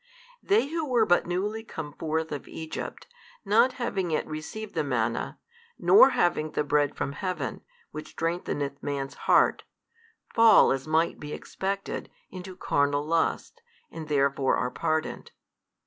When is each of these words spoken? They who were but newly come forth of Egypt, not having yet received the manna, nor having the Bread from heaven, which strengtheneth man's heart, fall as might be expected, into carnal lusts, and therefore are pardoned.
They 0.41 0.69
who 0.69 0.83
were 0.89 1.05
but 1.05 1.27
newly 1.27 1.63
come 1.63 1.93
forth 1.93 2.31
of 2.31 2.47
Egypt, 2.47 3.05
not 3.45 3.73
having 3.73 4.09
yet 4.09 4.25
received 4.25 4.73
the 4.73 4.83
manna, 4.83 5.37
nor 5.77 6.09
having 6.17 6.53
the 6.53 6.63
Bread 6.63 6.95
from 6.95 7.11
heaven, 7.11 7.61
which 7.91 8.07
strengtheneth 8.07 8.81
man's 8.81 9.13
heart, 9.29 9.63
fall 10.33 10.71
as 10.71 10.87
might 10.87 11.19
be 11.19 11.33
expected, 11.33 12.09
into 12.31 12.55
carnal 12.55 13.05
lusts, 13.05 13.61
and 13.91 14.07
therefore 14.07 14.57
are 14.57 14.71
pardoned. 14.71 15.29